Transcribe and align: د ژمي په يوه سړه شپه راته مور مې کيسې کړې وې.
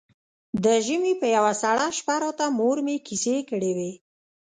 د 0.63 0.65
ژمي 0.85 1.13
په 1.21 1.27
يوه 1.35 1.53
سړه 1.61 1.85
شپه 1.97 2.15
راته 2.23 2.45
مور 2.59 2.77
مې 2.85 2.95
کيسې 3.07 3.37
کړې 3.49 3.71
وې. 3.77 3.91